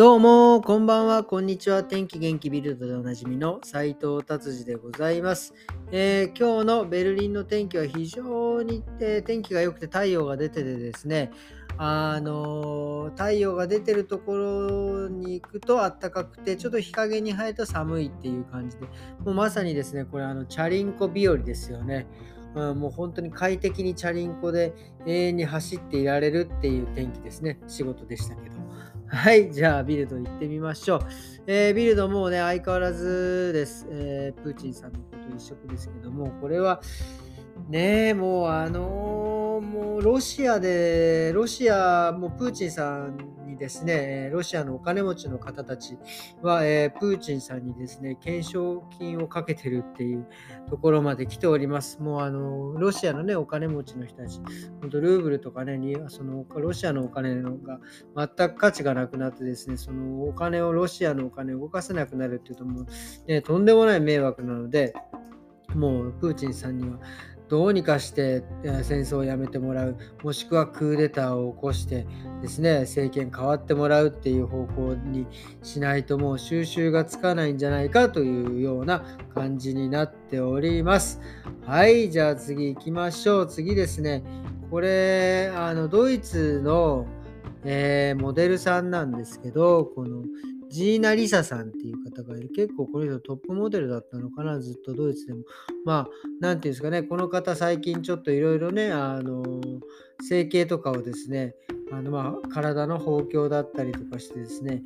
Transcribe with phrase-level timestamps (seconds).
[0.00, 1.84] どうも、こんばんは、こんにちは。
[1.84, 5.52] 天気元気ビルドでおなじみの斉藤達治でございます、
[5.92, 11.30] えー、今日のベルリンの天気は非常に、えー、天気が良くて太陽が出ててですね、
[11.76, 18.86] あのー、太陽が出てるところに行くと暖かくて、ちょっと日陰に入ると寒いっていう感じで、
[19.22, 22.06] もうまさにですね、これあの、チャリンコ日和ですよね。
[22.54, 24.72] うん、もう本当に快適にチャリンコで
[25.06, 27.60] 永遠に走っていられるっていう天気ですね。
[27.68, 28.59] 仕事でしたけど。
[29.12, 31.00] はい、じゃあビルド行ってみましょう。
[31.48, 36.80] えー、ビルドもうね、相変わらずです、えー、プーチンさんのこと一色ですけども、これは、
[37.68, 45.98] ねえもうあのー、もうロシアで、ロシア、もうプーチンさんにですね、ロシアのお金持ちの方たち
[46.42, 50.26] は、えー、プーチンさんにですね、懸賞金をかけてるっていう
[50.68, 52.00] ところまで来ております。
[52.00, 54.40] もうあの、ロシアのね、お金持ちの人たち、
[54.80, 57.78] 本当ルーブルとかね、にそのロシアのお金のが
[58.16, 62.86] 全く価値がなくなってですね、そのお金を、ロシアのお金を動かせなくなるっていうともう、
[63.26, 64.94] ね、とんでもない迷惑なので、
[65.74, 66.98] もうプーチンさんには
[67.50, 72.06] どうにかして戦争をやめてもらう、もしくはクーデターを起こして
[72.40, 75.26] ですね、政権変わってもらうっていう方向に
[75.64, 81.20] しないともう収拾がつかないんじゃないかというような感じになっております。
[81.66, 83.46] はい、じゃあ次行きましょう。
[83.48, 84.22] 次ですね、
[84.70, 87.04] これ、あのドイツの、
[87.64, 90.22] えー、モデルさんなんですけど、この
[90.70, 92.48] ジーナ・リサさんっていう方がいる。
[92.50, 95.40] 結構この人トップモデルだったのかな、ずっとドイツでも。
[95.84, 96.08] まあ、
[96.40, 99.42] なんていうんですかね、この方最近ちょっといろいろね、あの、
[100.22, 101.54] 整形とかをですね、
[101.92, 104.82] あのまあ体の包協だったりとかしてですね、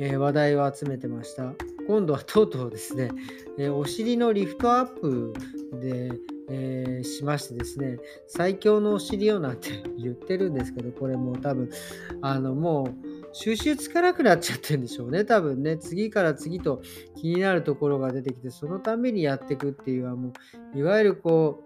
[0.00, 1.52] えー、話題を集めてました。
[1.86, 3.10] 今度はとうとうですね、
[3.58, 5.34] えー、お尻のリフトアップ
[5.80, 6.10] で、
[6.50, 11.70] えー、しましてですね、最強のお尻をなんて言ってるんですけど、これもう多分、
[12.22, 15.76] あのもう、収集つかなくなっちゃってるんでしょうね、多分ね。
[15.76, 16.80] 次から次と
[17.16, 20.32] 気になるところが出てきて、そのためにやっていくっていうのはも
[20.74, 21.62] う、いわゆるこ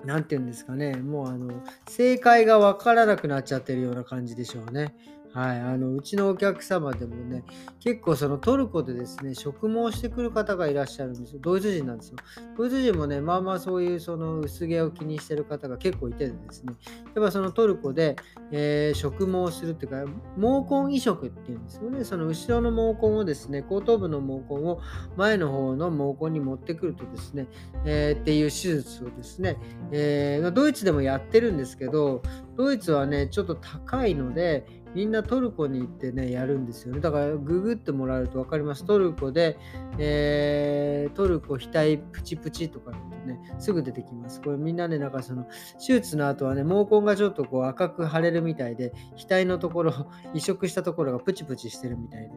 [0.00, 4.94] う、何て言うんですかね、もうあの、正解がわからなくなっちゃってるような感じでしょうね。
[5.34, 7.42] はい、あのうちのお客様でもね、
[7.80, 11.40] 結構そのトルコでですね、植毛してくる方がいらっしゃるんですよ。
[11.42, 12.16] ドイツ人なんですよ。
[12.56, 16.74] ドイツ人もね、まあまあそういうその薄毛を気にしてる方が結構いてですね、
[17.16, 18.14] やっぱそのトルコで、
[18.52, 20.04] えー、植毛するっていうか、
[20.36, 22.04] 毛根移植っていうんですよね。
[22.04, 24.80] その後ろの毛根をですね、後頭部の毛根を
[25.16, 27.48] 前の方の毛根に持ってくるとですね、
[27.84, 29.56] えー、っていう手術をですね、
[29.90, 32.22] えー、ドイツでもやってるんですけど、
[32.56, 37.00] ドイツはね、ちょっと高いので、みんなトルコに行ってね、やるんですよね。
[37.00, 38.84] だからググってもらうと分かります。
[38.84, 39.58] トルコで、
[39.98, 42.92] えー、トルコ額プチプチとか
[43.24, 44.40] ね、すぐ出てきます。
[44.40, 45.44] これみんなね、なんかその、
[45.78, 49.92] 手術の後はね、毛根がちょっとこう赤く腫れるみたいで、額のところ、
[50.34, 52.30] 移植したところがプチプチしてるみたいで。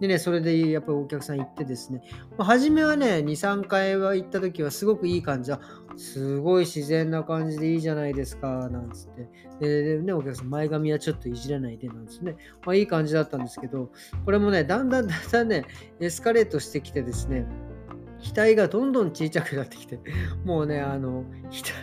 [0.00, 2.02] でね、それでやっぱりお客さん行ってですね、
[2.36, 5.52] ま、初めはね、2、3回は行った時はすごくいい感じ。
[5.96, 9.28] すごい自然な感じでいいじゃないですか、なんつって。
[9.60, 12.36] で、でね、お客さん、前髪はちょっといじらないで、なんですね。
[12.64, 13.90] まあいい感じだったんですけど、
[14.24, 15.64] これもね、だんだんだんだんね、
[16.00, 17.46] エスカレートしてきてですね、
[18.32, 19.98] 額がどんどん小さくなってきて、
[20.44, 21.24] もうね、あの、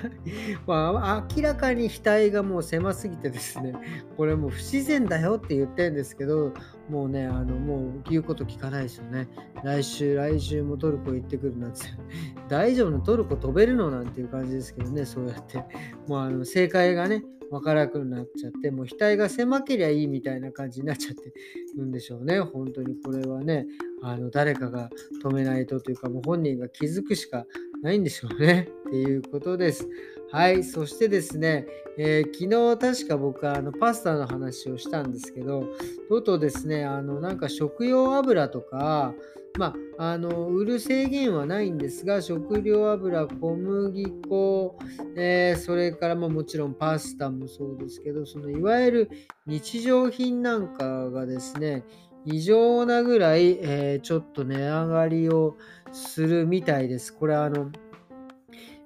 [0.66, 3.74] まあ、明らかに額がもう狭すぎてですね、
[4.18, 6.54] これもう不自然だよって言ってるんですけど、
[6.90, 9.28] もうね、あの、もう言うこと聞かないですよね。
[9.64, 11.80] 来週、来週もトルコ行ってくるなんて、
[12.50, 15.64] 大丈夫のトルコ飛べるのなんていう感じですけどね、そうやって。
[16.08, 21.34] もうあの、正解がね、わからなくなっちゃって、もう額が狭けりゃいいみたいな感じになっちゃって
[21.78, 22.40] るんでしょうね。
[22.40, 23.68] 本当にこれはね、
[24.02, 24.90] あの誰かが
[25.22, 27.46] 止めないとというか、もう本人が気づくしか
[27.82, 28.70] ないんでしょうね。
[28.88, 29.88] っていうことです。
[30.32, 30.64] はい。
[30.64, 35.68] そしてですね、えー、昨日確か僕はあのパスタの話をしたんですけど、
[36.10, 39.14] とうとうですね、あのなんか食用油とか、
[39.58, 44.80] まあ、あの売る制限はないんですが、食料油、小麦粉、
[45.18, 49.10] えー、それからももちろんパスタもそうですけど、そのいわゆる
[49.46, 51.84] 日常品なんかがですね、
[52.26, 55.58] 異常なぐらい、えー、ちょっと値上がりを
[55.92, 57.14] するみたいです。
[57.14, 57.72] これあの、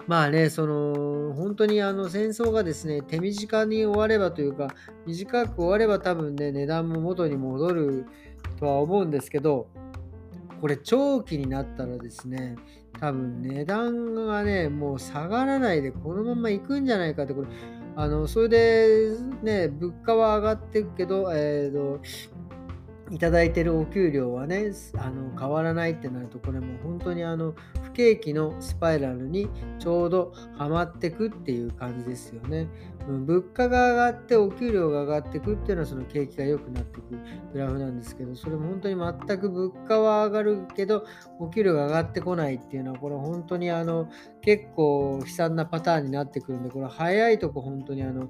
[0.08, 4.68] まあね、その、本当にあの戦争がですね、手短に終わればというか、
[5.08, 8.06] 短く終われば多分ね、値段も元に戻る
[8.60, 9.68] とは思うんですけど、
[10.62, 12.56] これ長期になったらですね、
[13.00, 17.48] 多分値段がね、もう下がらないでこのまま行くんじゃないかって、これ、
[17.96, 22.00] あの、それでね、物価は上がっていくけど、えーと、
[23.12, 27.54] いただいてるお給料はねあの変わらないってなるとこれも本当にあの
[27.84, 29.48] 不景気のスパイラルに
[29.80, 32.68] ちょうどはまってくっていう感じですよね。
[33.08, 37.04] 物価が上がってお給料が上がってくっていうのはその景気が良くなってく
[37.54, 41.06] グラフなんですけどそれも本当に全く物価は上がるけど
[41.40, 44.10] お給料が上がってこないっていうのはこれ本当にあの
[44.42, 48.30] 結構悲惨なパターンになってくるんでこれ早いとこ本当にあの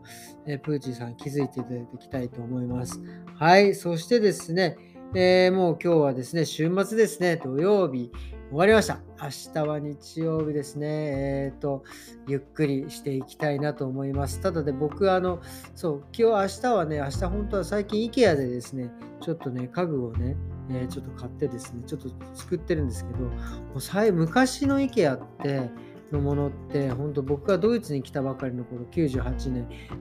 [0.64, 3.02] プーチンさん気づいていただきたいと思います。
[3.38, 4.65] はい、そしてですね、
[5.14, 8.12] えー、もう今日はですね、週末ですね、土曜日、
[8.50, 9.00] 終わりました。
[9.22, 10.88] 明日は日曜日ですね。
[10.88, 11.84] えっ、ー、と、
[12.28, 14.40] ゆっくりしていきたいなと思います。
[14.40, 15.42] ただで、僕、あの、
[15.76, 18.92] そう、今日、明日はね、明日本当は最近 IKEA でですね、
[19.22, 20.36] ちょっとね、家具をね、
[20.70, 25.70] えー、ちょっと買ってですね、ちょっと作ってるんですけど、もう昔の IKEA って、
[26.16, 29.52] のものって本当僕がドイツに来たばかりの頃98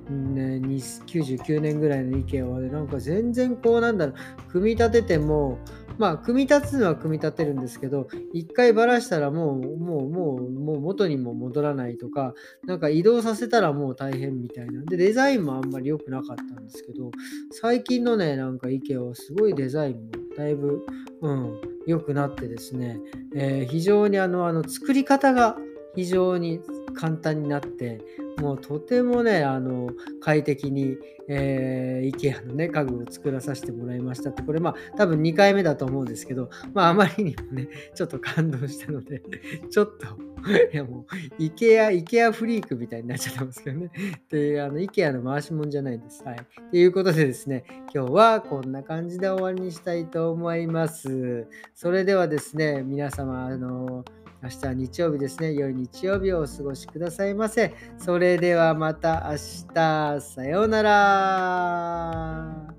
[0.08, 0.68] 年、ね、
[1.06, 5.58] 99年ぐらいの IKEA はなんか全然こうなんだろう組み立てても
[5.98, 12.34] まあ組み立つのは組み立てるんですけど一回ばらしたらもうもうもうもう元にも戻らないとか
[12.64, 14.82] なんか移動させたらもう大変みたいな。
[14.84, 17.10] でデザインもあんまり良くなかったんですけど
[17.50, 20.84] 最近のねなんか IKEA はすごいデザインもだいぶ
[21.22, 22.98] うん良くなってですね、
[23.34, 25.56] えー、非常にあのあの作り方が
[25.94, 26.60] 非常に
[26.94, 28.00] 簡単になって、
[28.40, 30.96] もうとてもね、あの、快適に、
[31.28, 39.22] えー、IKEA のね、家具を作らさせてもらいましたって、これまあ多分2回目だと思うんですけど、まああまりにもね、ちょっと感動したので
[39.70, 40.34] ちょっと
[40.72, 41.06] いやも
[41.38, 43.90] う、IKEA、IKEA フリークみたいになっちゃってますけどね。
[44.28, 46.22] で、あの、IKEA の回し物じゃないです。
[46.24, 46.36] はい。
[46.70, 47.64] ということでですね、
[47.94, 51.46] 今日はこんな感じで終わりにしたいと思います。
[51.74, 54.04] それではですね、皆様、あの
[54.44, 55.54] 明日は日曜日ですね。
[55.54, 57.72] 良い日曜日をお過ごしくださいませ。
[57.96, 59.36] それではまた明
[59.74, 60.20] 日。
[60.20, 62.73] さようなら。